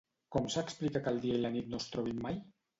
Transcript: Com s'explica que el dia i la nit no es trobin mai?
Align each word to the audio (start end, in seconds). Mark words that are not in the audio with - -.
Com 0.35 0.47
s'explica 0.53 1.03
que 1.05 1.13
el 1.17 1.21
dia 1.27 1.37
i 1.37 1.45
la 1.45 1.53
nit 1.59 1.71
no 1.77 1.85
es 1.85 1.89
trobin 1.95 2.27
mai? 2.29 2.45